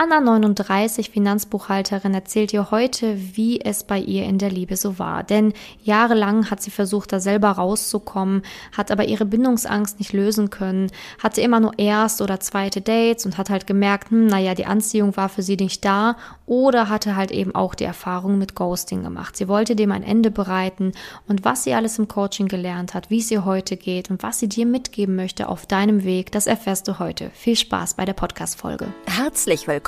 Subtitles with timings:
[0.00, 5.24] Anna 39, Finanzbuchhalterin, erzählt ihr heute, wie es bei ihr in der Liebe so war.
[5.24, 8.42] Denn jahrelang hat sie versucht, da selber rauszukommen,
[8.76, 13.38] hat aber ihre Bindungsangst nicht lösen können, hatte immer nur erst oder zweite Dates und
[13.38, 17.32] hat halt gemerkt, hm, naja, die Anziehung war für sie nicht da oder hatte halt
[17.32, 19.36] eben auch die Erfahrung mit Ghosting gemacht.
[19.36, 20.92] Sie wollte dem ein Ende bereiten
[21.26, 24.38] und was sie alles im Coaching gelernt hat, wie es ihr heute geht und was
[24.38, 27.32] sie dir mitgeben möchte auf deinem Weg, das erfährst du heute.
[27.34, 28.86] Viel Spaß bei der Podcast-Folge.
[29.06, 29.87] Herzlich willkommen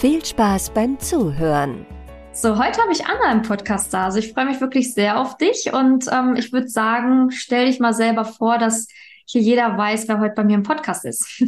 [0.00, 1.84] Viel Spaß beim Zuhören.
[2.32, 4.04] So, heute habe ich Anna im Podcast da.
[4.04, 7.80] Also ich freue mich wirklich sehr auf dich und ähm, ich würde sagen, stell dich
[7.80, 8.86] mal selber vor, dass
[9.26, 11.42] hier jeder weiß, wer heute bei mir im Podcast ist.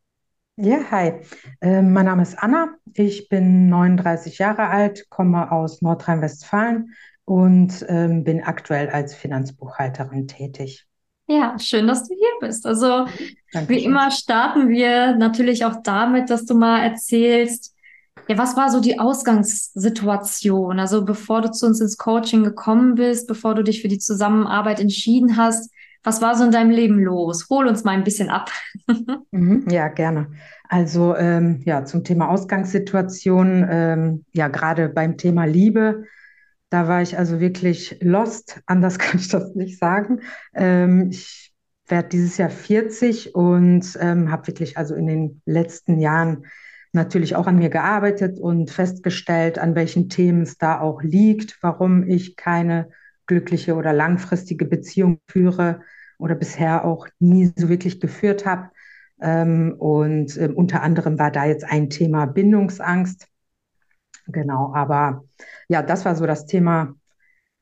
[0.56, 1.12] ja, hi.
[1.60, 2.74] Äh, mein Name ist Anna.
[2.92, 10.88] Ich bin 39 Jahre alt, komme aus Nordrhein-Westfalen und ähm, bin aktuell als Finanzbuchhalterin tätig.
[11.28, 12.66] Ja, schön, dass du hier bist.
[12.66, 13.06] Also,
[13.52, 13.68] Dankeschön.
[13.68, 17.71] wie immer starten wir natürlich auch damit, dass du mal erzählst,
[18.28, 20.78] ja, was war so die Ausgangssituation?
[20.78, 24.80] Also bevor du zu uns ins Coaching gekommen bist, bevor du dich für die Zusammenarbeit
[24.80, 25.70] entschieden hast,
[26.04, 27.46] was war so in deinem Leben los?
[27.48, 28.50] Hol uns mal ein bisschen ab.
[29.34, 30.30] Mhm, ja, gerne.
[30.68, 36.04] Also ähm, ja, zum Thema Ausgangssituation, ähm, ja, gerade beim Thema Liebe,
[36.68, 38.60] da war ich also wirklich lost.
[38.66, 40.20] Anders kann ich das nicht sagen.
[40.54, 41.54] Ähm, ich
[41.88, 46.44] werde dieses Jahr 40 und ähm, habe wirklich also in den letzten Jahren
[46.92, 52.06] natürlich auch an mir gearbeitet und festgestellt, an welchen Themen es da auch liegt, warum
[52.06, 52.90] ich keine
[53.26, 55.80] glückliche oder langfristige Beziehung führe
[56.18, 58.70] oder bisher auch nie so wirklich geführt habe.
[59.20, 63.28] Ähm, und äh, unter anderem war da jetzt ein Thema Bindungsangst.
[64.26, 65.24] Genau, aber
[65.68, 66.94] ja, das war so das Thema,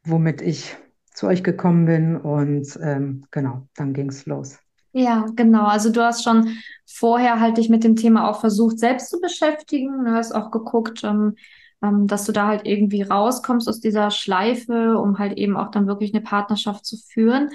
[0.05, 0.77] womit ich
[1.13, 2.17] zu euch gekommen bin.
[2.17, 4.59] Und ähm, genau, dann ging es los.
[4.93, 5.67] Ja, genau.
[5.67, 10.05] Also du hast schon vorher halt dich mit dem Thema auch versucht, selbst zu beschäftigen.
[10.05, 11.37] Du hast auch geguckt, ähm,
[11.83, 15.87] ähm, dass du da halt irgendwie rauskommst aus dieser Schleife, um halt eben auch dann
[15.87, 17.51] wirklich eine Partnerschaft zu führen.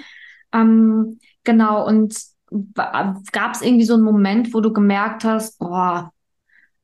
[0.52, 1.86] Ähm, genau.
[1.86, 2.16] Und
[2.74, 6.12] gab es irgendwie so einen Moment, wo du gemerkt hast, boah,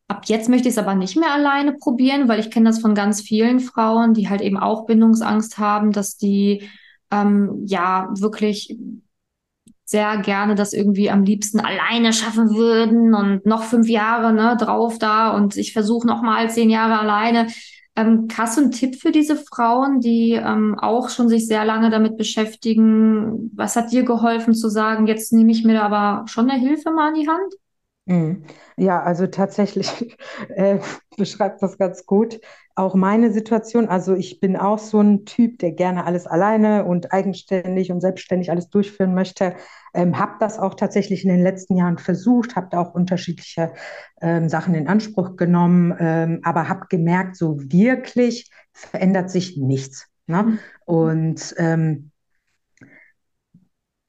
[0.08, 2.94] ab jetzt möchte ich es aber nicht mehr alleine probieren, weil ich kenne das von
[2.94, 6.68] ganz vielen Frauen, die halt eben auch Bindungsangst haben, dass die
[7.10, 8.76] ähm, ja wirklich
[9.84, 14.98] sehr gerne das irgendwie am liebsten alleine schaffen würden und noch fünf Jahre ne, drauf
[14.98, 17.48] da und ich versuche noch mal zehn Jahre alleine.
[17.94, 21.90] Ähm, hast du einen Tipp für diese Frauen, die ähm, auch schon sich sehr lange
[21.90, 23.50] damit beschäftigen?
[23.54, 26.90] Was hat dir geholfen zu sagen, jetzt nehme ich mir da aber schon eine Hilfe
[26.90, 27.54] mal in die Hand?
[28.06, 28.44] Mhm.
[28.76, 30.16] Ja, also tatsächlich
[30.48, 30.78] äh,
[31.16, 32.40] beschreibt das ganz gut.
[32.74, 37.12] Auch meine Situation, also ich bin auch so ein Typ, der gerne alles alleine und
[37.12, 39.56] eigenständig und selbstständig alles durchführen möchte.
[39.94, 43.72] Ähm, habe das auch tatsächlich in den letzten Jahren versucht, habe da auch unterschiedliche
[44.20, 50.08] ähm, Sachen in Anspruch genommen, ähm, aber habe gemerkt, so wirklich verändert sich nichts.
[50.26, 50.42] Ne?
[50.44, 50.58] Mhm.
[50.86, 52.11] Und ähm,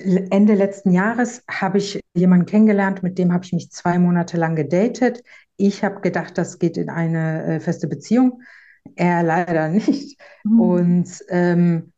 [0.03, 4.55] Ende letzten Jahres habe ich jemanden kennengelernt, mit dem habe ich mich zwei Monate lang
[4.55, 5.23] gedatet.
[5.57, 8.41] Ich habe gedacht, das geht in eine äh, feste Beziehung.
[8.95, 10.19] Er leider nicht.
[10.43, 10.59] Mhm.
[10.59, 11.93] Und ähm,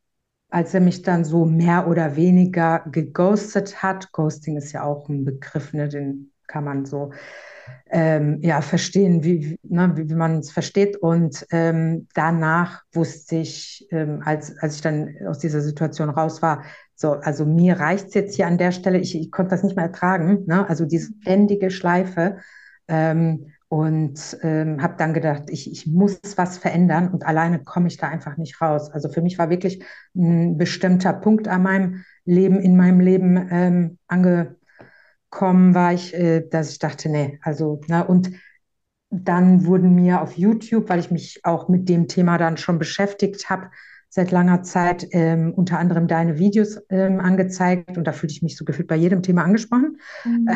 [0.49, 5.25] als er mich dann so mehr oder weniger geghostet hat, Ghosting ist ja auch ein
[5.25, 7.11] Begriff, ne, den kann man so
[7.89, 10.97] ähm, ja, verstehen, wie, ne, wie, wie man es versteht.
[10.97, 16.63] Und ähm, danach wusste ich, ähm, als, als ich dann aus dieser Situation raus war,
[16.95, 19.75] so, also mir reicht es jetzt hier an der Stelle, ich, ich konnte das nicht
[19.75, 20.67] mehr ertragen, ne?
[20.67, 22.37] also diese ständige Schleife.
[22.87, 27.97] Ähm, und ähm, habe dann gedacht, ich, ich muss was verändern und alleine komme ich
[27.97, 28.91] da einfach nicht raus.
[28.91, 29.83] Also für mich war wirklich
[30.15, 36.71] ein bestimmter Punkt an meinem Leben, in meinem Leben ähm, angekommen, war ich, äh, dass
[36.71, 38.31] ich dachte, nee, also, ne, und
[39.09, 43.49] dann wurden mir auf YouTube, weil ich mich auch mit dem Thema dann schon beschäftigt
[43.49, 43.71] habe,
[44.15, 48.55] seit langer Zeit ähm, unter anderem deine Videos ähm, angezeigt und da fühlte ich mich
[48.55, 49.97] so gefühlt bei jedem Thema angesprochen.
[50.23, 50.47] Mhm.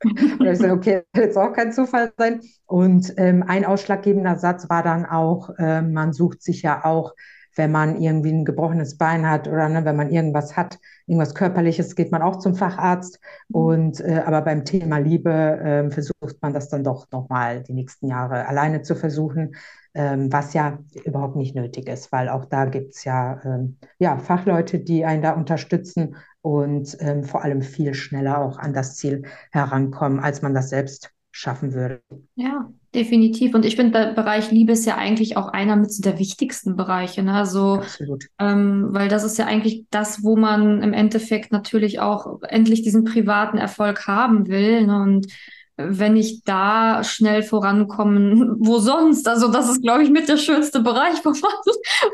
[0.38, 2.40] und ich so, okay, das wird auch kein Zufall sein.
[2.64, 7.12] Und ähm, ein ausschlaggebender Satz war dann auch, äh, man sucht sich ja auch,
[7.54, 11.94] wenn man irgendwie ein gebrochenes Bein hat oder ne, wenn man irgendwas hat, irgendwas Körperliches,
[11.96, 13.20] geht man auch zum Facharzt.
[13.50, 13.54] Mhm.
[13.54, 18.08] Und äh, aber beim Thema Liebe äh, versucht man das dann doch nochmal die nächsten
[18.08, 19.54] Jahre alleine zu versuchen
[19.94, 24.18] ähm, was ja überhaupt nicht nötig ist, weil auch da gibt es ja, ähm, ja
[24.18, 29.22] Fachleute, die einen da unterstützen und ähm, vor allem viel schneller auch an das Ziel
[29.50, 32.02] herankommen, als man das selbst schaffen würde.
[32.34, 33.54] Ja, definitiv.
[33.54, 37.22] Und ich finde, der Bereich Liebe ist ja eigentlich auch einer mit der wichtigsten Bereiche.
[37.22, 37.32] Ne?
[37.32, 38.26] Also, Absolut.
[38.38, 43.04] Ähm, weil das ist ja eigentlich das, wo man im Endeffekt natürlich auch endlich diesen
[43.04, 44.86] privaten Erfolg haben will.
[44.86, 45.02] Ne?
[45.02, 45.26] Und
[45.76, 49.28] wenn ich da schnell vorankommen, wo sonst?
[49.28, 51.52] Also das ist, glaube ich, mit der schönste Bereich, wo man,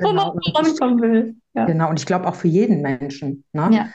[0.00, 0.34] wo genau.
[0.34, 1.36] man vorankommen will.
[1.54, 1.64] Ja.
[1.66, 3.70] Genau, und ich glaube auch für jeden Menschen, ne?
[3.72, 3.88] ja.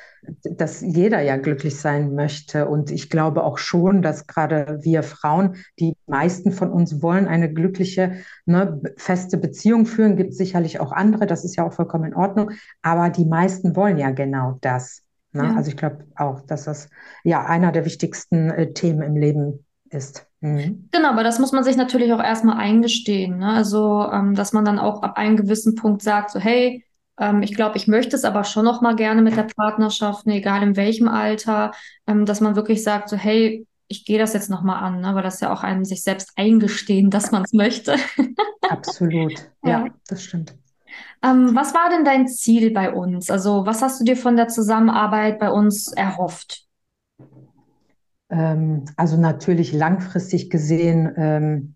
[0.43, 2.67] dass jeder ja glücklich sein möchte.
[2.67, 7.53] Und ich glaube auch schon, dass gerade wir Frauen, die meisten von uns wollen eine
[7.53, 10.17] glückliche, ne, feste Beziehung führen.
[10.17, 12.51] Gibt sicherlich auch andere, das ist ja auch vollkommen in Ordnung.
[12.81, 15.02] Aber die meisten wollen ja genau das.
[15.33, 15.43] Ne?
[15.43, 15.55] Ja.
[15.55, 16.89] Also ich glaube auch, dass das
[17.23, 20.27] ja einer der wichtigsten äh, Themen im Leben ist.
[20.41, 20.89] Mhm.
[20.91, 23.37] Genau, aber das muss man sich natürlich auch erstmal eingestehen.
[23.39, 23.49] Ne?
[23.49, 26.85] Also, ähm, dass man dann auch ab einem gewissen Punkt sagt, so, hey,
[27.19, 30.37] ähm, ich glaube, ich möchte es aber schon noch mal gerne mit der Partnerschaft, ne,
[30.37, 31.71] egal in welchem Alter,
[32.07, 35.13] ähm, dass man wirklich sagt, so, hey, ich gehe das jetzt noch mal an, ne?
[35.13, 37.95] weil das ja auch einem sich selbst eingestehen, dass man es möchte.
[38.69, 39.33] Absolut,
[39.63, 40.55] ja, ja, das stimmt.
[41.23, 43.31] Ähm, was war denn dein Ziel bei uns?
[43.31, 46.65] Also, was hast du dir von der Zusammenarbeit bei uns erhofft?
[48.29, 51.75] Ähm, also natürlich langfristig gesehen ähm,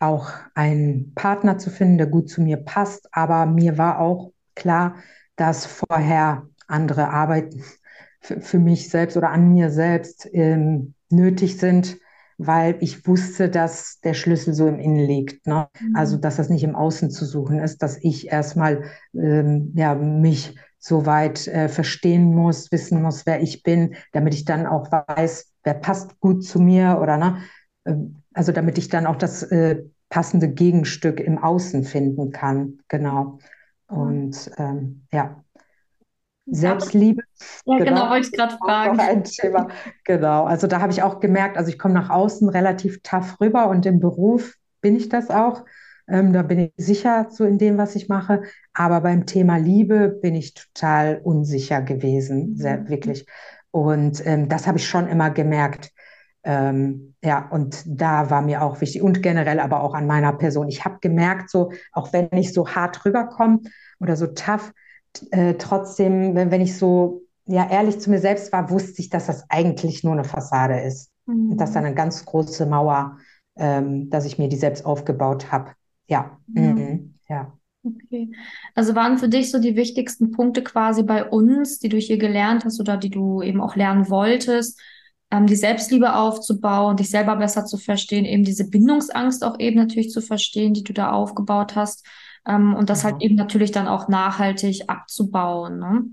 [0.00, 3.08] auch einen Partner zu finden, der gut zu mir passt.
[3.12, 4.96] Aber mir war auch klar,
[5.36, 7.62] dass vorher andere Arbeiten
[8.20, 11.98] für, für mich selbst oder an mir selbst ähm, nötig sind
[12.38, 15.46] weil ich wusste, dass der Schlüssel so im Innen liegt.
[15.46, 15.68] Ne?
[15.80, 15.96] Mhm.
[15.96, 20.54] Also, dass das nicht im Außen zu suchen ist, dass ich erstmal ähm, ja, mich
[20.78, 25.52] so weit äh, verstehen muss, wissen muss, wer ich bin, damit ich dann auch weiß,
[25.64, 27.38] wer passt gut zu mir oder ne?
[27.84, 32.78] Ähm, also damit ich dann auch das äh, passende Gegenstück im Außen finden kann.
[32.86, 33.38] Genau.
[33.88, 35.42] Und ähm, ja,
[36.50, 37.22] Selbstliebe.
[37.66, 39.00] Ja, genau, genau wollte ich gerade fragen.
[39.00, 39.68] ein Thema.
[40.04, 43.68] Genau, also da habe ich auch gemerkt, also ich komme nach außen relativ tough rüber
[43.68, 45.64] und im Beruf bin ich das auch.
[46.08, 48.42] Ähm, da bin ich sicher so in dem, was ich mache.
[48.72, 52.88] Aber beim Thema Liebe bin ich total unsicher gewesen, sehr, mhm.
[52.88, 53.26] wirklich.
[53.70, 55.92] Und ähm, das habe ich schon immer gemerkt.
[56.44, 60.68] Ähm, ja, und da war mir auch wichtig und generell aber auch an meiner Person.
[60.68, 63.60] Ich habe gemerkt, so, auch wenn ich so hart rüberkomme
[64.00, 64.72] oder so tough,
[65.30, 69.26] äh, trotzdem, wenn, wenn ich so ja, ehrlich zu mir selbst war, wusste ich, dass
[69.26, 71.10] das eigentlich nur eine Fassade ist.
[71.26, 71.56] Mhm.
[71.56, 73.18] Dass da eine ganz große Mauer,
[73.56, 75.72] ähm, dass ich mir die selbst aufgebaut habe.
[76.08, 76.38] Ja.
[76.46, 76.62] Mhm.
[76.62, 77.14] Mhm.
[77.28, 77.52] ja.
[77.82, 78.30] Okay.
[78.74, 82.66] Also waren für dich so die wichtigsten Punkte quasi bei uns, die du hier gelernt
[82.66, 84.78] hast oder die du eben auch lernen wolltest,
[85.30, 90.10] ähm, die Selbstliebe aufzubauen, dich selber besser zu verstehen, eben diese Bindungsangst auch eben natürlich
[90.10, 92.06] zu verstehen, die du da aufgebaut hast
[92.46, 93.20] ähm, und das halt mhm.
[93.20, 95.78] halt eben natürlich dann auch nachhaltig abzubauen.
[95.78, 96.04] Ne?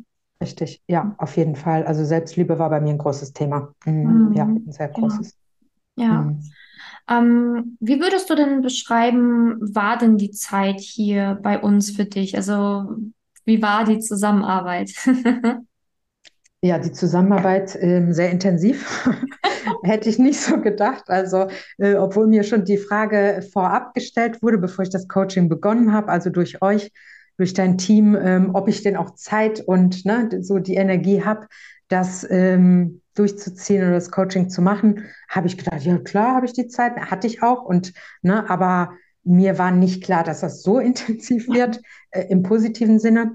[0.42, 1.86] Richtig, ja, auf jeden Fall.
[1.86, 3.74] Also Selbstliebe war bei mir ein großes Thema.
[3.86, 4.34] Mhm.
[4.34, 5.38] Ja, ein sehr großes.
[5.96, 6.06] Ja.
[6.06, 6.22] ja.
[6.22, 6.44] Mhm.
[7.08, 12.36] Ähm, wie würdest du denn beschreiben, war denn die Zeit hier bei uns für dich?
[12.36, 12.96] Also
[13.46, 14.92] wie war die Zusammenarbeit?
[16.66, 19.08] Ja, die Zusammenarbeit äh, sehr intensiv.
[19.84, 21.04] Hätte ich nicht so gedacht.
[21.12, 21.48] Also,
[21.78, 26.10] äh, obwohl mir schon die Frage vorab gestellt wurde, bevor ich das Coaching begonnen habe,
[26.10, 26.92] also durch euch,
[27.38, 31.46] durch dein Team, ähm, ob ich denn auch Zeit und ne, so die Energie habe,
[31.88, 36.54] das ähm, durchzuziehen oder das Coaching zu machen, habe ich gedacht, ja klar, habe ich
[36.54, 37.64] die Zeit, hatte ich auch.
[37.64, 42.98] Und ne, aber mir war nicht klar, dass das so intensiv wird äh, im positiven
[42.98, 43.34] Sinne.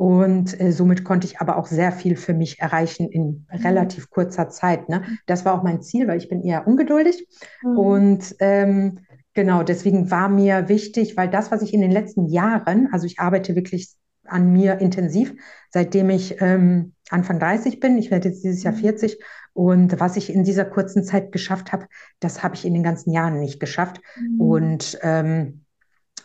[0.00, 3.60] Und äh, somit konnte ich aber auch sehr viel für mich erreichen in mhm.
[3.62, 4.88] relativ kurzer Zeit.
[4.88, 5.02] Ne?
[5.26, 7.28] Das war auch mein Ziel, weil ich bin eher ungeduldig.
[7.62, 7.78] Mhm.
[7.78, 9.00] Und ähm,
[9.34, 13.18] genau, deswegen war mir wichtig, weil das, was ich in den letzten Jahren, also ich
[13.18, 13.90] arbeite wirklich
[14.24, 15.34] an mir intensiv,
[15.68, 17.98] seitdem ich ähm, Anfang 30 bin.
[17.98, 19.18] Ich werde jetzt dieses Jahr 40.
[19.18, 19.24] Mhm.
[19.52, 21.84] Und was ich in dieser kurzen Zeit geschafft habe,
[22.20, 24.00] das habe ich in den ganzen Jahren nicht geschafft.
[24.18, 24.40] Mhm.
[24.40, 25.66] Und ähm,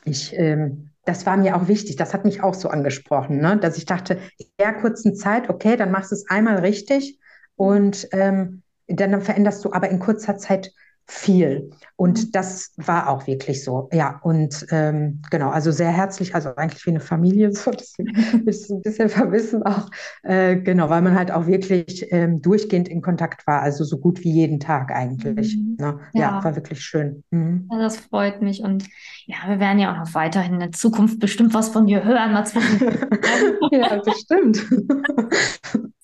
[0.06, 1.96] ich ähm, das war mir auch wichtig.
[1.96, 3.58] Das hat mich auch so angesprochen, ne?
[3.58, 7.20] dass ich dachte, in der kurzen Zeit, okay, dann machst du es einmal richtig
[7.56, 10.72] und ähm, dann veränderst du aber in kurzer Zeit
[11.08, 11.70] viel.
[11.96, 12.32] Und mhm.
[12.32, 13.90] das war auch wirklich so.
[13.94, 18.16] Ja, und ähm, genau, also sehr herzlich, also eigentlich wie eine Familie, so deswegen
[18.48, 19.90] ist ein bisschen verwissen auch.
[20.24, 24.24] Äh, genau, weil man halt auch wirklich ähm, durchgehend in Kontakt war, also so gut
[24.24, 25.56] wie jeden Tag eigentlich.
[25.56, 25.76] Mhm.
[25.80, 26.00] Ne?
[26.14, 26.22] Ja.
[26.22, 26.44] ja.
[26.44, 27.24] war wirklich schön.
[27.30, 27.68] Mhm.
[27.72, 28.62] Ja, das freut mich.
[28.62, 28.86] Und
[29.26, 32.36] ja, wir werden ja auch noch weiterhin in der Zukunft bestimmt was von dir hören,
[33.72, 34.66] ja, bestimmt.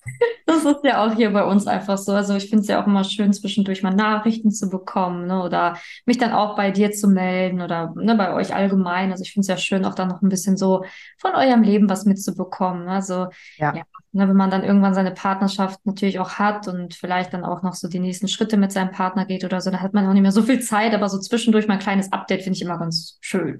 [0.44, 2.12] Das ist ja auch hier bei uns einfach so.
[2.12, 5.42] Also ich finde es ja auch immer schön, zwischendurch mal Nachrichten zu bekommen, ne?
[5.42, 9.12] Oder mich dann auch bei dir zu melden oder ne, bei euch allgemein.
[9.12, 10.84] Also ich finde es ja schön, auch dann noch ein bisschen so
[11.18, 12.88] von eurem Leben was mitzubekommen.
[12.88, 17.32] Also ja, ja ne, wenn man dann irgendwann seine Partnerschaft natürlich auch hat und vielleicht
[17.32, 19.94] dann auch noch so die nächsten Schritte mit seinem Partner geht oder so, dann hat
[19.94, 22.56] man auch nicht mehr so viel Zeit, aber so zwischendurch mal ein kleines Update finde
[22.56, 23.58] ich immer ganz schön.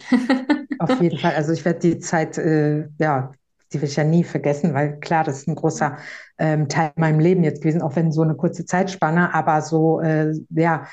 [0.78, 1.35] Auf jeden Fall.
[1.35, 3.33] Also ich werde die Zeit, äh, ja,
[3.73, 5.97] die will ich ja nie vergessen, weil klar, das ist ein großer
[6.38, 10.33] ähm, Teil meinem Leben jetzt gewesen, auch wenn so eine kurze Zeitspanne, aber so, äh,
[10.50, 10.87] ja,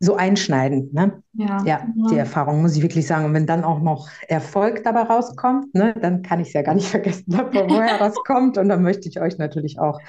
[0.00, 1.22] so einschneidend, ne?
[1.32, 3.24] Ja, ja, ja, die Erfahrung muss ich wirklich sagen.
[3.24, 6.74] Und wenn dann auch noch Erfolg dabei rauskommt, ne, dann kann ich es ja gar
[6.74, 8.58] nicht vergessen, woher das kommt.
[8.58, 10.00] Und dann möchte ich euch natürlich auch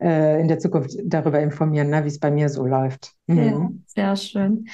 [0.00, 3.12] äh, in der Zukunft darüber informieren, ne, wie es bei mir so läuft.
[3.26, 3.38] Mhm.
[3.38, 4.66] Ja, sehr schön.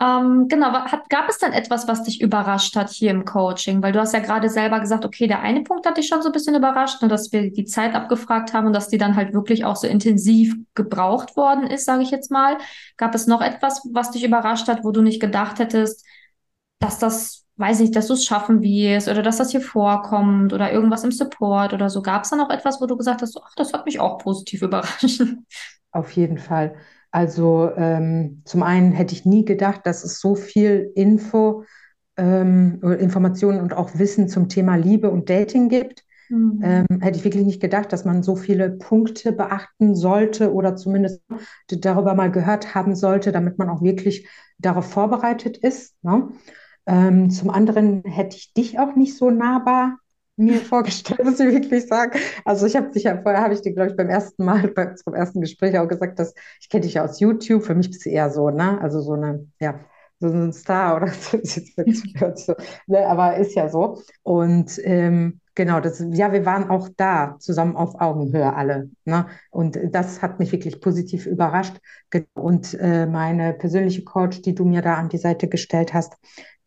[0.00, 3.82] Ähm, genau, hat, gab es dann etwas, was dich überrascht hat hier im Coaching?
[3.82, 6.28] Weil du hast ja gerade selber gesagt, okay, der eine Punkt hat dich schon so
[6.28, 9.32] ein bisschen überrascht, nur dass wir die Zeit abgefragt haben und dass die dann halt
[9.32, 12.58] wirklich auch so intensiv gebraucht worden ist, sage ich jetzt mal.
[12.96, 16.06] Gab es noch etwas, was dich überrascht hat, wo du nicht gedacht hättest,
[16.78, 20.72] dass das, weiß ich, dass du es schaffen wirst oder dass das hier vorkommt oder
[20.72, 22.02] irgendwas im Support oder so?
[22.02, 24.62] Gab es da noch etwas, wo du gesagt hast, ach, das hat mich auch positiv
[24.62, 25.22] überrascht?
[25.90, 26.76] Auf jeden Fall.
[27.10, 31.64] Also ähm, zum einen hätte ich nie gedacht, dass es so viel Info,
[32.16, 36.04] ähm, Informationen und auch Wissen zum Thema Liebe und Dating gibt.
[36.28, 36.60] Mhm.
[36.62, 41.22] Ähm, hätte ich wirklich nicht gedacht, dass man so viele Punkte beachten sollte oder zumindest
[41.68, 45.94] darüber mal gehört haben sollte, damit man auch wirklich darauf vorbereitet ist.
[46.02, 46.28] Ne?
[46.86, 49.98] Ähm, zum anderen hätte ich dich auch nicht so nahbar
[50.38, 52.18] mir vorgestellt, muss ich wirklich sagen.
[52.44, 54.94] Also ich habe dich ja vorher, habe ich dir, glaube ich, beim ersten Mal, beim,
[55.04, 57.64] beim ersten Gespräch auch gesagt, dass ich kenne dich ja aus YouTube.
[57.64, 58.80] Für mich bist du eher so, ne?
[58.80, 59.80] Also so eine, ja,
[60.20, 61.08] so ein Star oder
[62.36, 62.54] so.
[62.86, 63.06] ne?
[63.06, 64.02] Aber ist ja so.
[64.22, 68.90] Und ähm, Genau, das, ja, wir waren auch da zusammen auf Augenhöhe alle.
[69.04, 69.26] Ne?
[69.50, 71.78] Und das hat mich wirklich positiv überrascht.
[72.34, 76.14] Und äh, meine persönliche Coach, die du mir da an die Seite gestellt hast,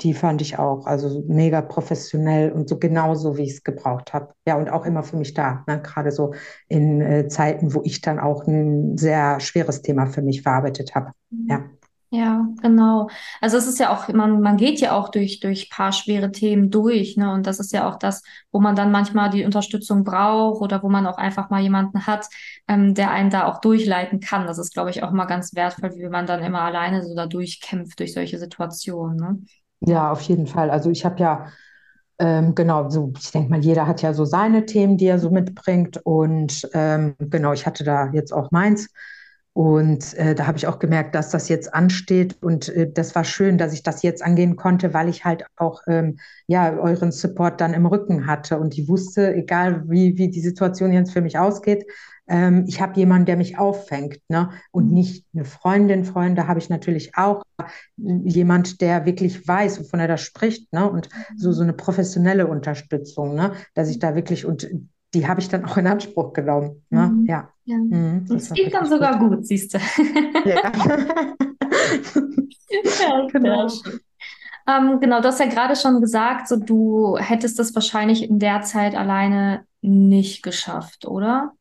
[0.01, 4.33] die fand ich auch, also mega professionell und so genauso, wie ich es gebraucht habe.
[4.45, 5.81] Ja, und auch immer für mich da, ne?
[5.81, 6.33] gerade so
[6.67, 11.11] in äh, Zeiten, wo ich dann auch ein sehr schweres Thema für mich verarbeitet habe.
[11.47, 11.63] Ja.
[12.13, 13.09] Ja, genau.
[13.39, 16.69] Also es ist ja auch, man, man geht ja auch durch, durch paar schwere Themen
[16.69, 17.31] durch, ne?
[17.31, 20.89] Und das ist ja auch das, wo man dann manchmal die Unterstützung braucht oder wo
[20.89, 22.27] man auch einfach mal jemanden hat,
[22.67, 24.45] ähm, der einen da auch durchleiten kann.
[24.45, 27.27] Das ist, glaube ich, auch mal ganz wertvoll, wie man dann immer alleine so da
[27.27, 29.39] durchkämpft durch solche Situationen, ne?
[29.79, 30.69] Ja, auf jeden Fall.
[30.69, 31.47] Also ich habe ja,
[32.19, 35.29] ähm, genau, so, ich denke mal, jeder hat ja so seine Themen, die er so
[35.31, 35.99] mitbringt.
[36.05, 38.89] Und ähm, genau, ich hatte da jetzt auch meins.
[39.53, 42.37] Und äh, da habe ich auch gemerkt, dass das jetzt ansteht.
[42.41, 45.81] Und äh, das war schön, dass ich das jetzt angehen konnte, weil ich halt auch
[45.87, 48.57] ähm, ja, euren Support dann im Rücken hatte.
[48.57, 51.85] Und ich wusste, egal wie, wie die Situation jetzt für mich ausgeht,
[52.29, 54.21] ähm, ich habe jemanden, der mich auffängt.
[54.29, 54.51] Ne?
[54.71, 54.93] Und mhm.
[54.93, 57.43] nicht eine Freundin, Freunde habe ich natürlich auch.
[57.97, 60.71] Jemand, der wirklich weiß, wovon er da spricht.
[60.71, 60.89] Ne?
[60.89, 61.53] Und so, mhm.
[61.53, 63.51] so eine professionelle Unterstützung, ne?
[63.73, 64.69] dass ich da wirklich, und
[65.13, 66.83] die habe ich dann auch in Anspruch genommen.
[66.89, 67.07] Ne?
[67.07, 67.25] Mhm.
[67.25, 67.49] Ja.
[67.65, 67.77] ja.
[67.77, 69.77] Mhm, das, das geht dann sogar gut, gut siehst du.
[70.45, 70.71] Ja.
[73.01, 73.67] ja, genau.
[74.67, 78.61] Ähm, genau, du hast ja gerade schon gesagt, so du hättest das wahrscheinlich in der
[78.61, 81.53] Zeit alleine nicht geschafft, oder?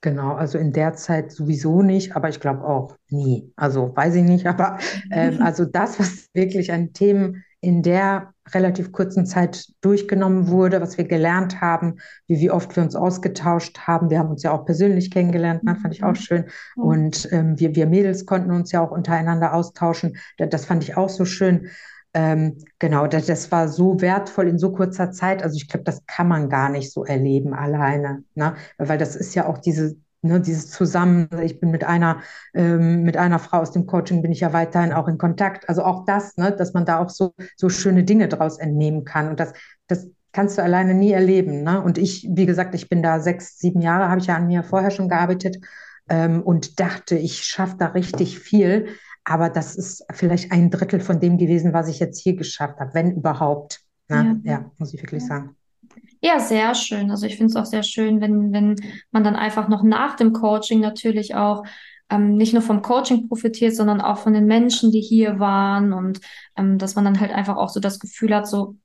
[0.00, 3.52] Genau, also in der Zeit sowieso nicht, aber ich glaube auch nie.
[3.54, 4.78] Also weiß ich nicht, aber
[5.12, 10.98] ähm, also das, was wirklich an Themen in der relativ kurzen Zeit durchgenommen wurde, was
[10.98, 14.10] wir gelernt haben, wie, wie oft wir uns ausgetauscht haben.
[14.10, 15.76] Wir haben uns ja auch persönlich kennengelernt, ne?
[15.76, 16.16] fand ich auch mhm.
[16.16, 16.44] schön.
[16.74, 20.18] Und ähm, wir, wir Mädels konnten uns ja auch untereinander austauschen.
[20.38, 21.68] Das, das fand ich auch so schön.
[22.14, 25.44] Ähm, genau, das, das war so wertvoll in so kurzer Zeit.
[25.44, 28.56] Also ich glaube, das kann man gar nicht so erleben alleine, ne?
[28.76, 32.20] Weil das ist ja auch diese Ne, dieses Zusammen, ich bin mit einer,
[32.54, 35.68] ähm, mit einer Frau aus dem Coaching bin ich ja weiterhin auch in Kontakt.
[35.68, 39.28] Also auch das, ne, dass man da auch so, so schöne Dinge draus entnehmen kann.
[39.28, 39.52] Und das,
[39.88, 41.64] das kannst du alleine nie erleben.
[41.64, 41.82] Ne?
[41.82, 44.62] Und ich, wie gesagt, ich bin da sechs, sieben Jahre, habe ich ja an mir
[44.62, 45.58] vorher schon gearbeitet
[46.08, 48.86] ähm, und dachte, ich schaffe da richtig viel.
[49.24, 52.94] Aber das ist vielleicht ein Drittel von dem gewesen, was ich jetzt hier geschafft habe,
[52.94, 53.80] wenn überhaupt.
[54.08, 54.40] Ne?
[54.44, 54.52] Ja.
[54.52, 55.28] ja, muss ich wirklich ja.
[55.28, 55.56] sagen.
[56.20, 57.10] Ja, sehr schön.
[57.10, 58.76] Also ich finde es auch sehr schön, wenn, wenn
[59.10, 61.64] man dann einfach noch nach dem Coaching natürlich auch
[62.10, 66.20] ähm, nicht nur vom Coaching profitiert, sondern auch von den Menschen, die hier waren und
[66.56, 68.76] ähm, dass man dann halt einfach auch so das Gefühl hat, so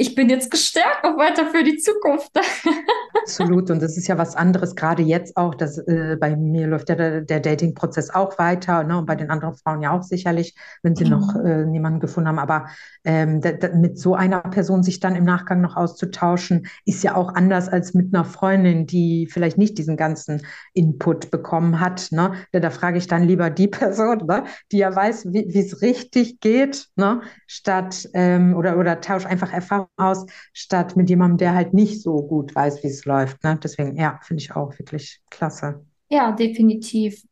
[0.00, 2.30] ich bin jetzt gestärkt auch weiter für die Zukunft.
[3.20, 3.70] Absolut.
[3.70, 5.54] Und das ist ja was anderes, gerade jetzt auch.
[5.54, 8.96] Dass, äh, bei mir läuft ja der, der Dating-Prozess auch weiter ne?
[8.96, 11.10] und bei den anderen Frauen ja auch sicherlich, wenn sie mhm.
[11.10, 12.38] noch äh, niemanden gefunden haben.
[12.38, 12.68] Aber
[13.04, 13.42] ähm,
[13.74, 17.92] mit so einer Person sich dann im Nachgang noch auszutauschen, ist ja auch anders als
[17.92, 22.08] mit einer Freundin, die vielleicht nicht diesen ganzen Input bekommen hat.
[22.10, 22.32] Ne?
[22.52, 24.44] Da, da frage ich dann lieber die Person, ne?
[24.72, 27.20] die ja weiß, wie es richtig geht, ne?
[27.46, 32.22] statt ähm, oder, oder tausche einfach Erfahrung aus, statt mit jemandem, der halt nicht so
[32.22, 33.42] gut weiß, wie es läuft.
[33.44, 33.58] Ne?
[33.62, 35.84] Deswegen, ja, finde ich auch wirklich klasse.
[36.08, 37.22] Ja, definitiv.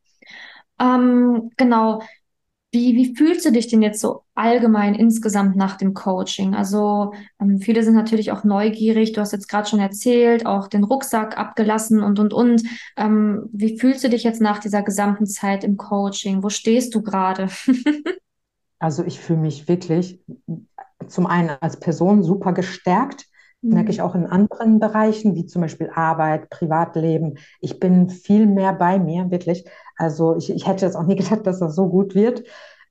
[0.79, 2.01] Ähm, genau.
[2.71, 6.55] Wie, wie fühlst du dich denn jetzt so allgemein insgesamt nach dem Coaching?
[6.55, 9.13] Also ähm, viele sind natürlich auch neugierig.
[9.13, 12.63] Du hast jetzt gerade schon erzählt, auch den Rucksack abgelassen und, und, und.
[12.99, 16.43] Ähm, wie fühlst du dich jetzt nach dieser gesamten Zeit im Coaching?
[16.43, 17.49] Wo stehst du gerade?
[18.79, 20.21] also ich fühle mich wirklich
[21.09, 23.27] zum einen als Person super gestärkt.
[23.63, 23.75] Mhm.
[23.75, 27.39] Merke ich auch in anderen Bereichen, wie zum Beispiel Arbeit, Privatleben.
[27.61, 29.65] Ich bin viel mehr bei mir, wirklich.
[29.97, 32.45] Also ich, ich hätte jetzt auch nie gedacht, dass das so gut wird.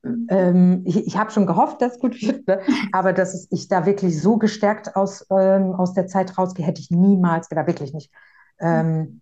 [0.03, 0.27] Mhm.
[0.29, 2.59] Ähm, ich, ich habe schon gehofft, dass es gut wird, ne?
[2.91, 6.91] aber dass ich da wirklich so gestärkt aus, ähm, aus der Zeit rausgehe, hätte ich
[6.91, 8.11] niemals gedacht, wirklich nicht.
[8.59, 9.21] Ähm,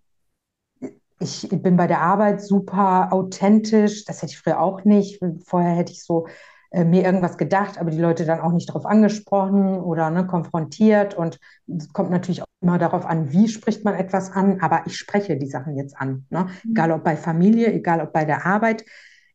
[1.18, 5.22] ich bin bei der Arbeit super authentisch, das hätte ich früher auch nicht.
[5.46, 6.26] Vorher hätte ich so
[6.70, 11.14] äh, mir irgendwas gedacht, aber die Leute dann auch nicht darauf angesprochen oder ne, konfrontiert.
[11.14, 14.96] Und es kommt natürlich auch immer darauf an, wie spricht man etwas an, aber ich
[14.96, 16.26] spreche die Sachen jetzt an.
[16.30, 16.46] Ne?
[16.64, 16.70] Mhm.
[16.70, 18.84] Egal ob bei Familie, egal ob bei der Arbeit,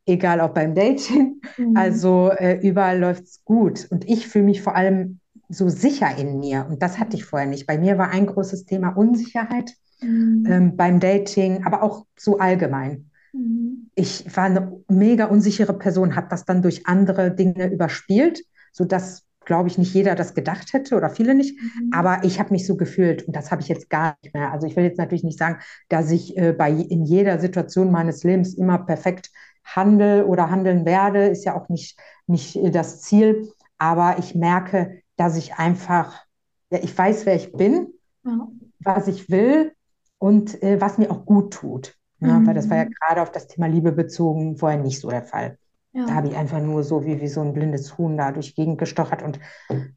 [0.06, 1.42] egal ob beim Dating.
[1.58, 1.78] Mhm.
[1.78, 3.88] Also äh, überall läuft es gut.
[3.90, 5.20] Und ich fühle mich vor allem
[5.50, 6.66] so sicher in mir.
[6.70, 7.68] Und das hatte ich vorher nicht.
[7.68, 10.46] Bei mir war ein großes Thema Unsicherheit mhm.
[10.48, 13.11] ähm, beim Dating, aber auch so allgemein.
[13.34, 13.90] Mhm.
[13.96, 19.70] Ich war eine mega unsichere Person, habe das dann durch andere Dinge überspielt, sodass, glaube
[19.70, 21.60] ich, nicht jeder das gedacht hätte oder viele nicht.
[21.60, 21.92] Mhm.
[21.94, 24.52] Aber ich habe mich so gefühlt und das habe ich jetzt gar nicht mehr.
[24.52, 25.60] Also ich will jetzt natürlich nicht sagen,
[25.90, 29.30] dass ich äh, bei, in jeder Situation meines Lebens immer perfekt
[29.64, 31.98] handle oder handeln werde, ist ja auch nicht,
[32.28, 33.52] nicht äh, das Ziel.
[33.78, 36.26] Aber ich merke, dass ich einfach,
[36.70, 37.88] ja, ich weiß, wer ich bin,
[38.24, 38.48] ja.
[38.80, 39.74] was ich will
[40.18, 41.98] und äh, was mir auch gut tut.
[42.22, 42.48] Ja, mhm.
[42.48, 42.94] Weil das war ja mhm.
[43.00, 45.58] gerade auf das Thema Liebe bezogen vorher nicht so der Fall.
[45.94, 46.06] Ja.
[46.06, 48.62] Da habe ich einfach nur so wie, wie so ein blindes Huhn da durch die
[48.62, 49.40] Gegend gestochert und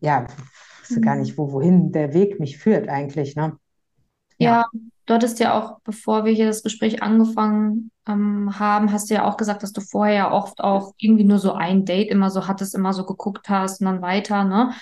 [0.01, 0.27] ja,
[0.81, 1.03] wusste mhm.
[1.03, 3.37] gar nicht, wo, wohin der Weg mich führt eigentlich.
[3.37, 3.57] Ne?
[4.39, 4.51] Ja.
[4.51, 4.67] ja,
[5.07, 9.25] du hattest ja auch, bevor wir hier das Gespräch angefangen ähm, haben, hast du ja
[9.25, 12.49] auch gesagt, dass du vorher ja oft auch irgendwie nur so ein Date immer so
[12.49, 14.73] hattest, immer so geguckt hast und dann weiter, ne?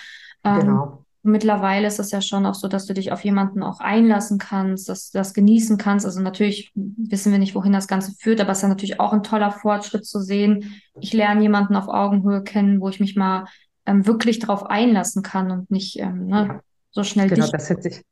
[0.43, 3.79] Ähm, genau mittlerweile ist es ja schon auch so, dass du dich auf jemanden auch
[3.79, 6.05] einlassen kannst, dass du das genießen kannst.
[6.05, 9.13] Also natürlich wissen wir nicht, wohin das Ganze führt, aber es ist ja natürlich auch
[9.13, 10.81] ein toller Fortschritt zu sehen.
[10.99, 13.45] Ich lerne jemanden auf Augenhöhe kennen, wo ich mich mal
[13.85, 17.29] ähm, wirklich darauf einlassen kann und nicht ähm, ne, so schnell.
[17.29, 18.03] Genau, das hätte ich.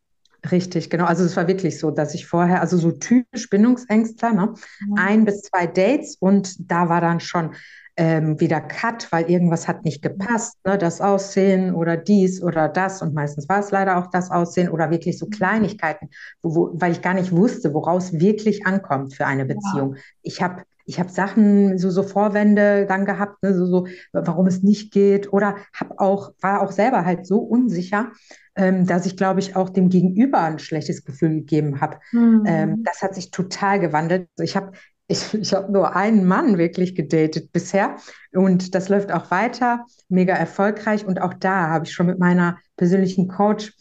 [0.50, 1.06] Richtig, genau.
[1.06, 4.56] Also es war wirklich so, dass ich vorher, also so typisch Bindungsängstler, ne?
[4.80, 4.98] Mhm.
[4.98, 7.54] ein bis zwei Dates und da war dann schon
[8.02, 10.76] ähm, wieder Cut, weil irgendwas hat nicht gepasst, ne?
[10.76, 14.90] das Aussehen oder dies oder das und meistens war es leider auch das Aussehen oder
[14.90, 16.10] wirklich so Kleinigkeiten,
[16.42, 19.94] wo, weil ich gar nicht wusste, woraus wirklich ankommt für eine Beziehung.
[19.94, 20.02] Ja.
[20.24, 24.64] Ich habe ich habe Sachen, so, so Vorwände dann gehabt, ne, so, so, warum es
[24.64, 28.12] nicht geht oder habe auch, war auch selber halt so unsicher,
[28.56, 32.00] ähm, dass ich, glaube ich, auch dem Gegenüber ein schlechtes Gefühl gegeben habe.
[32.12, 32.44] Mhm.
[32.48, 34.28] Ähm, das hat sich total gewandelt.
[34.38, 34.72] Also ich habe
[35.12, 37.98] ich, ich habe nur einen Mann wirklich gedatet bisher
[38.34, 41.06] und das läuft auch weiter, mega erfolgreich.
[41.06, 43.74] Und auch da habe ich schon mit meiner persönlichen Coach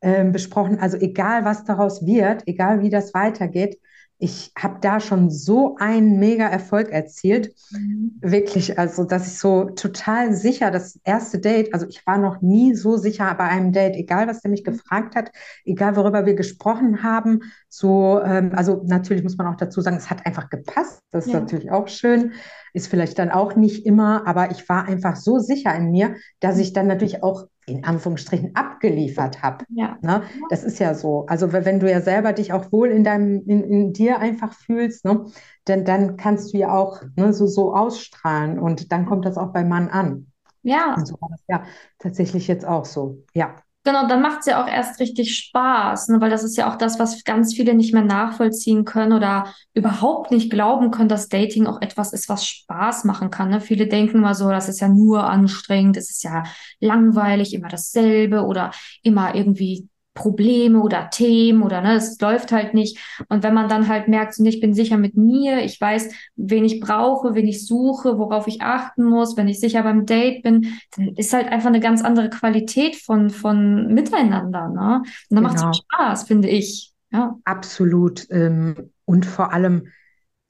[0.00, 3.78] äh, besprochen, also egal was daraus wird, egal wie das weitergeht,
[4.20, 7.54] ich habe da schon so einen mega Erfolg erzielt.
[7.70, 8.18] Mhm.
[8.20, 12.74] Wirklich, also dass ich so total sicher, das erste Date, also ich war noch nie
[12.74, 14.72] so sicher bei einem Date, egal was der mich mhm.
[14.72, 15.30] gefragt hat,
[15.64, 17.42] egal worüber wir gesprochen haben.
[17.68, 21.00] So, ähm, also natürlich muss man auch dazu sagen, es hat einfach gepasst.
[21.12, 21.40] Das ist ja.
[21.40, 22.32] natürlich auch schön.
[22.72, 26.58] Ist vielleicht dann auch nicht immer, aber ich war einfach so sicher in mir, dass
[26.58, 29.64] ich dann natürlich auch in Anführungsstrichen abgeliefert habe.
[29.68, 29.98] Ja.
[30.00, 30.22] Ne?
[30.50, 31.26] Das ist ja so.
[31.26, 35.04] Also wenn du ja selber dich auch wohl in deinem, in, in dir einfach fühlst,
[35.04, 35.26] ne?
[35.64, 39.52] dann, dann kannst du ja auch ne, so, so ausstrahlen und dann kommt das auch
[39.52, 40.32] beim Mann an.
[40.62, 40.94] Ja.
[40.94, 41.64] Und so war das ja
[41.98, 43.22] tatsächlich jetzt auch so.
[43.34, 43.56] Ja.
[43.88, 46.20] Genau, dann macht es ja auch erst richtig Spaß, ne?
[46.20, 50.30] weil das ist ja auch das, was ganz viele nicht mehr nachvollziehen können oder überhaupt
[50.30, 53.48] nicht glauben können, dass Dating auch etwas ist, was Spaß machen kann.
[53.48, 53.62] Ne?
[53.62, 56.42] Viele denken immer so, das ist ja nur anstrengend, es ist ja
[56.80, 58.72] langweilig, immer dasselbe oder
[59.02, 59.88] immer irgendwie
[60.18, 62.98] Probleme oder Themen oder ne, es läuft halt nicht.
[63.28, 66.64] Und wenn man dann halt merkt, so, ich bin sicher mit mir, ich weiß, wen
[66.64, 70.74] ich brauche, wen ich suche, worauf ich achten muss, wenn ich sicher beim Date bin,
[70.96, 74.68] dann ist halt einfach eine ganz andere Qualität von, von Miteinander.
[74.68, 75.02] Ne?
[75.30, 75.48] Und dann genau.
[75.52, 76.92] macht es Spaß, finde ich.
[77.12, 77.36] Ja.
[77.44, 78.26] Absolut.
[78.30, 79.88] Ähm, und vor allem,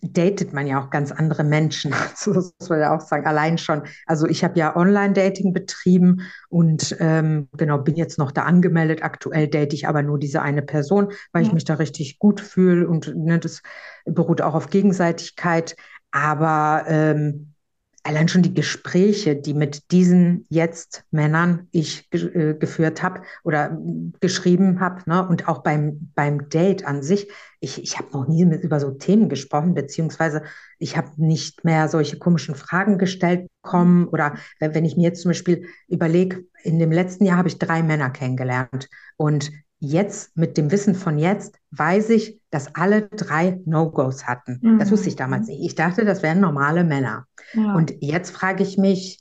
[0.01, 1.93] datet man ja auch ganz andere Menschen.
[2.11, 3.83] Also das muss man ja auch sagen, allein schon.
[4.07, 9.03] Also ich habe ja Online-Dating betrieben und ähm, genau, bin jetzt noch da angemeldet.
[9.03, 11.49] Aktuell date ich aber nur diese eine Person, weil ja.
[11.49, 13.63] ich mich da richtig gut fühle und ne, das
[14.05, 15.77] beruht auch auf Gegenseitigkeit.
[16.11, 17.55] Aber ähm,
[18.03, 23.79] allein schon die Gespräche, die mit diesen jetzt Männern ich äh, geführt habe oder
[24.21, 27.29] geschrieben habe, ne, und auch beim, beim Date an sich,
[27.61, 30.43] ich, ich habe noch nie mit über so Themen gesprochen, beziehungsweise
[30.79, 34.07] ich habe nicht mehr solche komischen Fragen gestellt bekommen.
[34.09, 37.83] Oder wenn ich mir jetzt zum Beispiel überlege, in dem letzten Jahr habe ich drei
[37.83, 44.27] Männer kennengelernt und jetzt mit dem Wissen von jetzt weiß ich, dass alle drei No-Gos
[44.27, 44.59] hatten.
[44.62, 44.79] Mhm.
[44.79, 45.64] Das wusste ich damals nicht.
[45.64, 47.27] Ich dachte, das wären normale Männer.
[47.53, 47.75] Ja.
[47.75, 49.21] Und jetzt frage ich mich,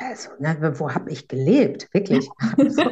[0.00, 1.88] also, ne, wo habe ich gelebt?
[1.92, 2.28] Wirklich.
[2.56, 2.82] Also,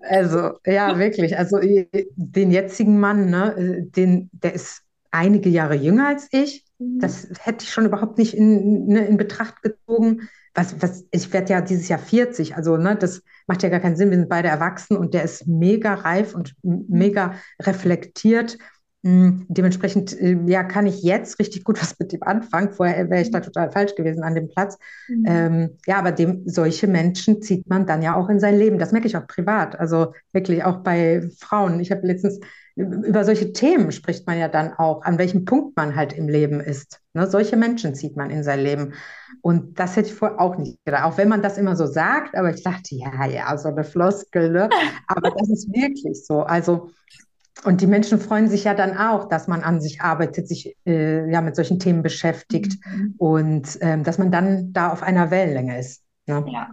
[0.00, 1.36] also, ja, wirklich.
[1.36, 6.64] Also den jetzigen Mann, ne, den, der ist einige Jahre jünger als ich.
[6.78, 6.98] Mhm.
[7.00, 10.28] Das hätte ich schon überhaupt nicht in, ne, in Betracht gezogen.
[10.58, 13.96] Was, was, ich werde ja dieses Jahr 40, also ne, das macht ja gar keinen
[13.96, 14.10] Sinn.
[14.10, 18.56] Wir sind beide erwachsen und der ist mega reif und mega reflektiert
[19.06, 22.72] hm, dementsprechend äh, ja, kann ich jetzt richtig gut was mit dem anfangen.
[22.72, 23.44] Vorher wäre ich da mhm.
[23.44, 24.78] total falsch gewesen an dem Platz.
[25.08, 25.24] Mhm.
[25.28, 28.80] Ähm, ja, aber dem, solche Menschen zieht man dann ja auch in sein Leben.
[28.80, 29.78] Das merke ich auch privat.
[29.78, 31.78] Also wirklich auch bei Frauen.
[31.78, 32.40] Ich habe letztens
[32.74, 36.60] über solche Themen spricht man ja dann auch, an welchem Punkt man halt im Leben
[36.60, 37.00] ist.
[37.14, 37.26] Ne?
[37.26, 38.92] Solche Menschen zieht man in sein Leben.
[39.46, 41.04] Und das hätte ich vorher auch nicht gedacht.
[41.04, 44.50] Auch wenn man das immer so sagt, aber ich dachte, ja, ja, so eine Floskel.
[44.50, 44.68] Ne?
[45.06, 46.40] Aber das ist wirklich so.
[46.40, 46.90] Also
[47.62, 51.30] und die Menschen freuen sich ja dann auch, dass man an sich arbeitet, sich äh,
[51.30, 53.14] ja mit solchen Themen beschäftigt mhm.
[53.18, 56.02] und ähm, dass man dann da auf einer Wellenlänge ist.
[56.26, 56.44] Ne?
[56.48, 56.72] Ja.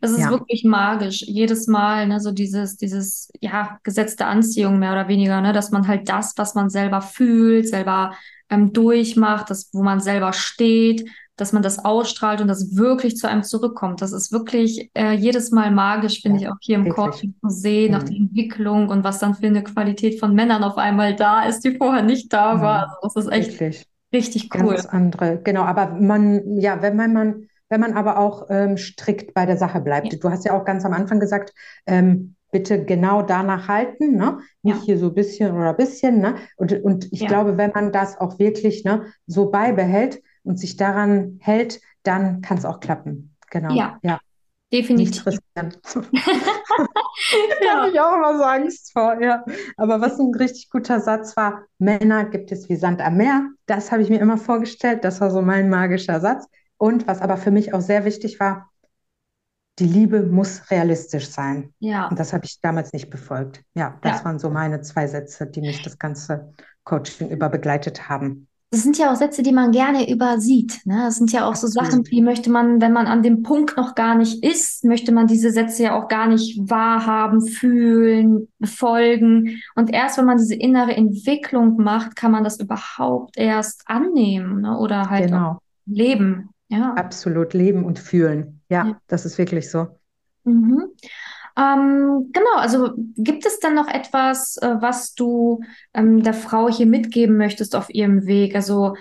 [0.00, 0.30] Das ist ja.
[0.30, 1.22] wirklich magisch.
[1.22, 5.70] Jedes Mal, ne, so dieses, dieses, ja, Gesetz der Anziehung mehr oder weniger, ne, dass
[5.70, 8.14] man halt das, was man selber fühlt, selber
[8.50, 11.08] ähm, durchmacht, das, wo man selber steht,
[11.40, 14.02] dass man das ausstrahlt und das wirklich zu einem zurückkommt.
[14.02, 16.90] Das ist wirklich äh, jedes Mal magisch, finde ja, ich, auch hier im.
[16.90, 17.98] Coaching zu sehen, mhm.
[17.98, 21.60] nach der Entwicklung und was dann für eine Qualität von Männern auf einmal da ist,
[21.64, 22.60] die vorher nicht da mhm.
[22.60, 22.98] war.
[23.00, 23.86] Also das ist echt wirklich.
[24.12, 24.74] richtig cool.
[24.74, 25.62] Ganz andere, genau.
[25.62, 29.80] Aber man, ja, wenn man, man wenn man aber auch ähm, strikt bei der Sache
[29.80, 30.12] bleibt.
[30.12, 30.18] Ja.
[30.18, 31.54] Du hast ja auch ganz am Anfang gesagt,
[31.86, 34.40] ähm, bitte genau danach halten, ne?
[34.62, 34.84] Nicht ja.
[34.84, 36.34] hier so ein bisschen oder ein bisschen, ne?
[36.56, 37.28] Und, und ich ja.
[37.28, 42.58] glaube, wenn man das auch wirklich ne, so beibehält, und sich daran hält, dann kann
[42.58, 43.36] es auch klappen.
[43.50, 43.74] Genau.
[43.74, 43.98] Ja.
[44.02, 44.20] ja.
[44.72, 45.24] Definitiv.
[45.24, 45.74] Nichts riskieren.
[47.62, 49.44] da habe ich auch immer so Angst vor, ja.
[49.76, 53.48] Aber was ein richtig guter Satz war, Männer gibt es wie Sand am Meer.
[53.66, 55.04] Das habe ich mir immer vorgestellt.
[55.04, 56.46] Das war so mein magischer Satz.
[56.76, 58.70] Und was aber für mich auch sehr wichtig war,
[59.80, 61.74] die Liebe muss realistisch sein.
[61.78, 62.06] Ja.
[62.08, 63.62] Und das habe ich damals nicht befolgt.
[63.74, 64.24] Ja, das ja.
[64.24, 66.52] waren so meine zwei Sätze, die mich das ganze
[66.84, 70.80] Coaching über begleitet haben das sind ja auch Sätze, die man gerne übersieht.
[70.84, 71.02] Ne?
[71.04, 73.96] Das sind ja auch so Sachen, die möchte man, wenn man an dem Punkt noch
[73.96, 79.60] gar nicht ist, möchte man diese Sätze ja auch gar nicht wahrhaben, fühlen, befolgen.
[79.74, 84.78] Und erst wenn man diese innere Entwicklung macht, kann man das überhaupt erst annehmen ne?
[84.78, 85.58] oder halt genau.
[85.86, 86.50] leben.
[86.68, 86.94] Ja.
[86.94, 88.60] Absolut leben und fühlen.
[88.68, 89.00] Ja, ja.
[89.08, 89.88] das ist wirklich so.
[90.44, 90.84] Mhm.
[91.56, 95.60] Ähm, genau, also gibt es dann noch etwas, äh, was du
[95.94, 98.54] ähm, der Frau hier mitgeben möchtest auf ihrem Weg?
[98.54, 98.94] Also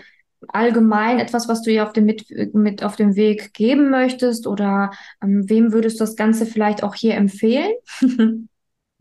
[0.47, 4.91] allgemein etwas, was du ihr auf dem, mit, mit auf dem Weg geben möchtest oder
[5.21, 7.71] ähm, wem würdest du das Ganze vielleicht auch hier empfehlen?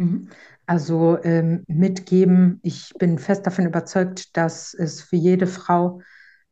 [0.01, 0.29] Mhm.
[0.65, 6.03] Also ähm, mitgeben, ich bin fest davon überzeugt, dass es für jede Frau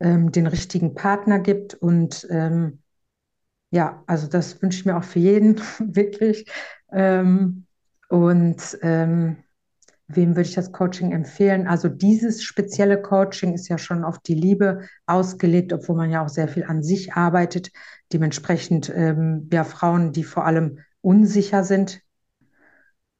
[0.00, 2.80] ähm, den richtigen Partner gibt und ähm,
[3.70, 6.50] ja, also das wünsche ich mir auch für jeden, wirklich.
[6.92, 7.66] Ähm,
[8.08, 9.36] und ähm,
[10.08, 11.66] wem würde ich das Coaching empfehlen?
[11.66, 16.28] Also dieses spezielle Coaching ist ja schon auf die Liebe ausgelegt, obwohl man ja auch
[16.28, 17.70] sehr viel an sich arbeitet.
[18.12, 22.00] Dementsprechend ähm, ja Frauen, die vor allem unsicher sind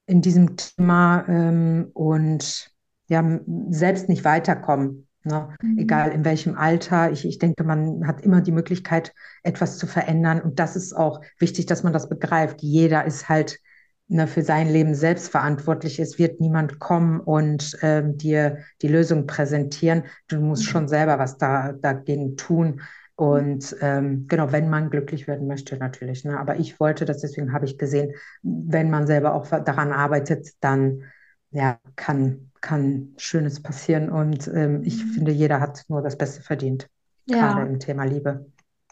[0.07, 2.71] in diesem Thema ähm, und
[3.09, 5.06] ja selbst nicht weiterkommen.
[5.27, 5.55] Ne?
[5.63, 5.79] Mhm.
[5.79, 7.11] Egal in welchem Alter.
[7.11, 9.13] Ich, ich denke, man hat immer die Möglichkeit,
[9.43, 10.41] etwas zu verändern.
[10.41, 12.63] Und das ist auch wichtig, dass man das begreift.
[12.63, 13.59] Jeder ist halt
[14.09, 15.99] ne, für sein Leben selbst verantwortlich.
[15.99, 20.05] Es wird niemand kommen und ähm, dir die Lösung präsentieren.
[20.29, 20.69] Du musst mhm.
[20.69, 22.81] schon selber was da, dagegen tun.
[23.17, 26.25] Und ähm, genau, wenn man glücklich werden möchte, natürlich.
[26.25, 26.39] Ne?
[26.39, 28.13] Aber ich wollte das, deswegen habe ich gesehen,
[28.43, 31.05] wenn man selber auch daran arbeitet, dann
[31.51, 34.11] ja, kann, kann Schönes passieren.
[34.11, 35.11] Und ähm, ich mhm.
[35.11, 36.89] finde, jeder hat nur das Beste verdient,
[37.27, 37.53] ja.
[37.53, 38.47] gerade im Thema Liebe.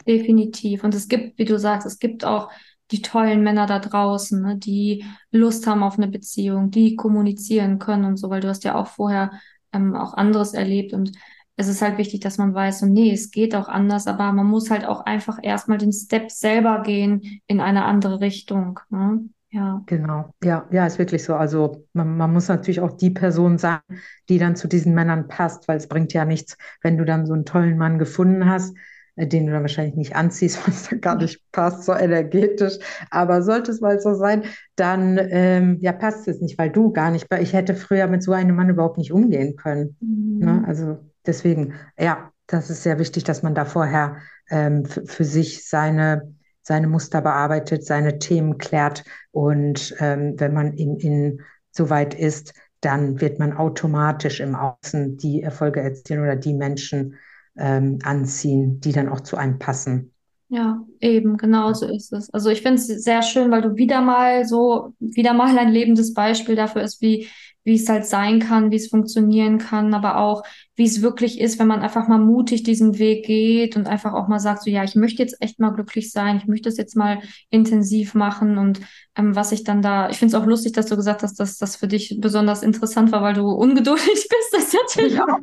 [0.07, 0.85] Definitiv.
[0.85, 2.49] Und es gibt, wie du sagst, es gibt auch
[2.91, 8.05] die tollen Männer da draußen, ne, die Lust haben auf eine Beziehung, die kommunizieren können
[8.05, 9.31] und so, weil du hast ja auch vorher
[9.73, 11.11] ähm, auch anderes erlebt und
[11.57, 14.45] es ist halt wichtig, dass man weiß, so, nee, es geht auch anders, aber man
[14.45, 18.79] muss halt auch einfach erstmal den Step selber gehen in eine andere Richtung.
[18.89, 19.29] Ne?
[19.55, 19.81] Ja.
[19.85, 21.33] Genau, ja, ja, ist wirklich so.
[21.33, 23.79] Also man, man, muss natürlich auch die Person sein,
[24.27, 27.33] die dann zu diesen Männern passt, weil es bringt ja nichts, wenn du dann so
[27.33, 28.75] einen tollen Mann gefunden hast,
[29.15, 32.79] äh, den du dann wahrscheinlich nicht anziehst, was da gar nicht passt, so energetisch.
[33.11, 34.43] Aber sollte es mal so sein,
[34.75, 38.33] dann ähm, ja, passt es nicht, weil du gar nicht, ich hätte früher mit so
[38.33, 39.95] einem Mann überhaupt nicht umgehen können.
[40.01, 40.39] Mhm.
[40.39, 40.63] Ne?
[40.67, 44.17] Also deswegen, ja, das ist sehr wichtig, dass man da vorher
[44.49, 49.03] ähm, für sich seine, seine Muster bearbeitet, seine Themen klärt.
[49.31, 55.17] Und ähm, wenn man in, in so weit ist, dann wird man automatisch im Außen
[55.17, 57.15] die Erfolge erzielen oder die Menschen
[57.55, 60.11] ähm, anziehen, die dann auch zu einem passen.
[60.49, 62.31] Ja, eben, genau so ist es.
[62.31, 66.13] Also ich finde es sehr schön, weil du wieder mal so, wieder mal ein lebendes
[66.13, 67.27] Beispiel dafür ist, wie,
[67.63, 70.43] wie es halt sein kann, wie es funktionieren kann, aber auch,
[70.75, 74.27] wie es wirklich ist, wenn man einfach mal mutig diesen Weg geht und einfach auch
[74.27, 76.95] mal sagt, so ja, ich möchte jetzt echt mal glücklich sein, ich möchte es jetzt
[76.95, 78.81] mal intensiv machen und
[79.17, 81.57] ähm, was ich dann da, ich finde es auch lustig, dass du gesagt hast, dass
[81.57, 84.49] das für dich besonders interessant war, weil du ungeduldig bist.
[84.51, 85.25] Das ist natürlich ja.
[85.25, 85.39] auch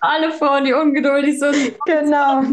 [0.00, 1.74] alle Frauen, die ungeduldig sind.
[1.86, 2.42] Genau.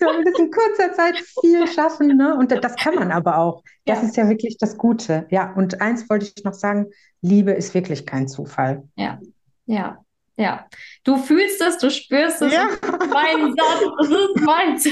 [0.00, 2.36] Das, in kurzer Zeit viel schaffen, ne?
[2.36, 3.62] Und das kann man aber auch.
[3.84, 4.08] Das ja.
[4.08, 5.26] ist ja wirklich das Gute.
[5.30, 6.86] Ja, und eins wollte ich noch sagen,
[7.20, 8.82] Liebe ist wirklich kein Zufall.
[8.96, 9.20] Ja,
[9.66, 10.02] ja.
[10.36, 10.66] Ja,
[11.04, 12.52] du fühlst es, du spürst es.
[12.52, 12.68] Ja.
[13.12, 14.88] Mein Satz, das ist meins.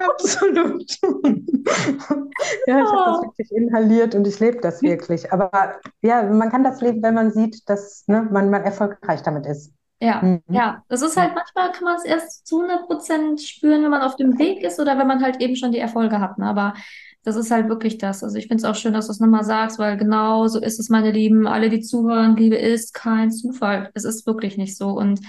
[0.00, 0.98] Absolut.
[2.66, 5.32] ja, ich habe das wirklich inhaliert und ich lebe das wirklich.
[5.32, 9.46] Aber ja, man kann das leben, wenn man sieht, dass ne, man, man erfolgreich damit
[9.46, 9.72] ist.
[10.00, 10.42] Ja, mhm.
[10.48, 14.02] ja, das ist halt manchmal kann man es erst zu 100 Prozent spüren, wenn man
[14.02, 16.36] auf dem Weg ist oder wenn man halt eben schon die Erfolge hat.
[16.36, 16.46] Ne?
[16.46, 16.74] Aber
[17.24, 18.22] das ist halt wirklich das.
[18.22, 20.78] Also ich finde es auch schön, dass du es nochmal sagst, weil genau so ist
[20.78, 21.46] es, meine Lieben.
[21.46, 23.90] Alle, die zuhören, Liebe ist kein Zufall.
[23.94, 24.90] Es ist wirklich nicht so.
[24.90, 25.20] Und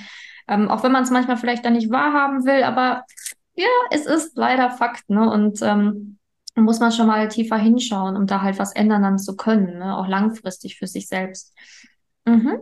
[0.48, 3.06] ähm, auch wenn man es manchmal vielleicht dann nicht wahrhaben will, aber
[3.56, 5.30] ja, es ist leider Fakt, ne?
[5.30, 6.18] Und ähm,
[6.56, 9.98] muss man schon mal tiefer hinschauen, um da halt was ändern dann zu können, ne?
[9.98, 11.54] Auch langfristig für sich selbst.
[12.26, 12.60] Mhm.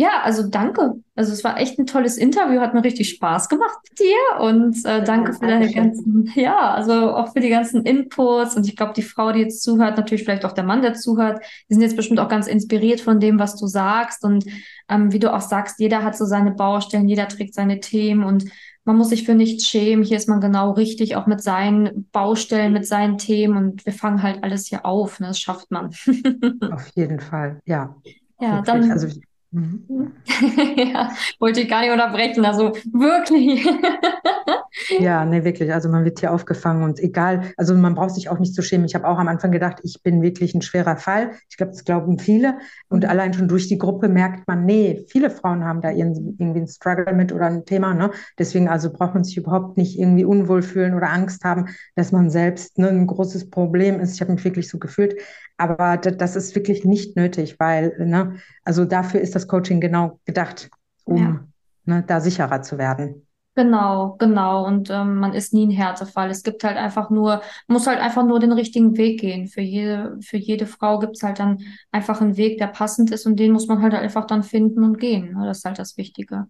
[0.00, 0.94] Ja, also danke.
[1.14, 4.82] Also es war echt ein tolles Interview, hat mir richtig Spaß gemacht mit dir und
[4.86, 8.94] äh, danke für deine ganzen, ja, also auch für die ganzen Inputs und ich glaube,
[8.96, 11.96] die Frau, die jetzt zuhört, natürlich vielleicht auch der Mann, der zuhört, die sind jetzt
[11.96, 14.46] bestimmt auch ganz inspiriert von dem, was du sagst und
[14.88, 18.46] ähm, wie du auch sagst, jeder hat so seine Baustellen, jeder trägt seine Themen und
[18.84, 20.02] man muss sich für nichts schämen.
[20.02, 24.22] Hier ist man genau richtig, auch mit seinen Baustellen, mit seinen Themen und wir fangen
[24.22, 25.20] halt alles hier auf.
[25.20, 25.26] Ne?
[25.26, 25.90] Das schafft man.
[26.72, 27.94] Auf jeden Fall, ja.
[28.40, 28.90] Ja, dann.
[28.90, 29.08] Also
[29.52, 30.12] Mhm.
[30.76, 31.10] ja,
[31.40, 33.66] wollte ich gar nicht unterbrechen, also wirklich.
[35.00, 35.72] ja, ne, wirklich.
[35.72, 38.86] Also man wird hier aufgefangen und egal, also man braucht sich auch nicht zu schämen.
[38.86, 41.32] Ich habe auch am Anfang gedacht, ich bin wirklich ein schwerer Fall.
[41.48, 42.58] Ich glaube, das glauben viele.
[42.88, 43.10] Und mhm.
[43.10, 47.12] allein schon durch die Gruppe merkt man, nee, viele Frauen haben da irgendwie einen Struggle
[47.12, 47.92] mit oder ein Thema.
[47.92, 48.12] Ne?
[48.38, 52.30] Deswegen also braucht man sich überhaupt nicht irgendwie unwohl fühlen oder Angst haben, dass man
[52.30, 54.14] selbst ne, ein großes Problem ist.
[54.14, 55.16] Ich habe mich wirklich so gefühlt.
[55.60, 60.70] Aber das ist wirklich nicht nötig, weil, ne, also dafür ist das Coaching genau gedacht,
[61.04, 61.44] um ja.
[61.84, 63.26] ne, da sicherer zu werden.
[63.54, 64.64] Genau, genau.
[64.64, 66.30] Und ähm, man ist nie ein Härtefall.
[66.30, 69.48] Es gibt halt einfach nur, muss halt einfach nur den richtigen Weg gehen.
[69.48, 71.58] Für jede, für jede Frau gibt es halt dann
[71.92, 74.98] einfach einen Weg, der passend ist und den muss man halt einfach dann finden und
[74.98, 75.36] gehen.
[75.44, 76.46] Das ist halt das Wichtige.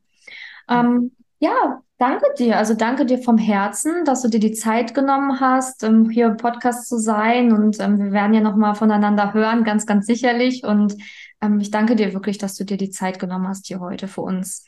[0.69, 2.57] Ähm, ja, danke dir.
[2.57, 6.37] Also danke dir vom Herzen, dass du dir die Zeit genommen hast, um hier im
[6.37, 7.53] Podcast zu sein.
[7.53, 10.65] Und ähm, wir werden ja nochmal voneinander hören, ganz, ganz sicherlich.
[10.65, 10.97] Und
[11.41, 14.23] ähm, ich danke dir wirklich, dass du dir die Zeit genommen hast hier heute für
[14.23, 14.65] uns.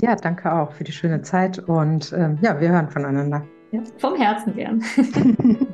[0.00, 1.58] Ja, danke auch für die schöne Zeit.
[1.58, 3.44] Und ähm, ja, wir hören voneinander.
[3.72, 4.82] Ja, vom Herzen gern.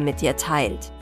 [0.00, 0.92] mit dir teilt.